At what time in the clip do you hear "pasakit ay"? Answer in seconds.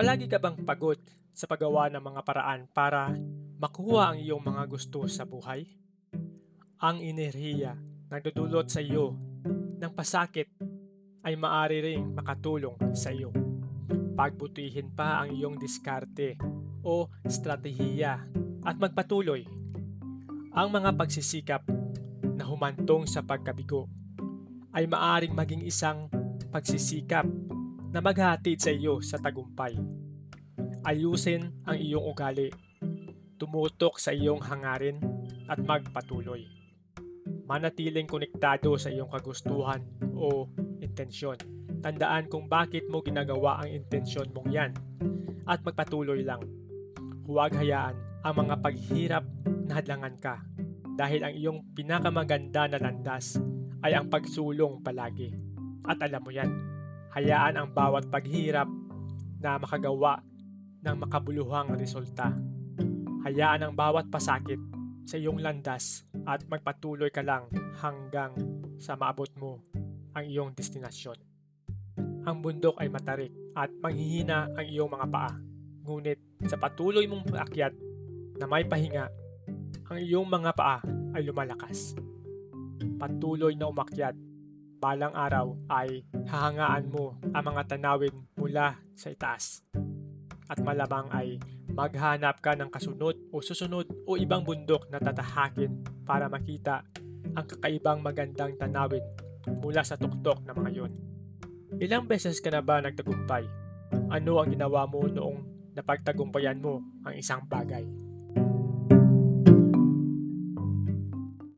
9.92-11.36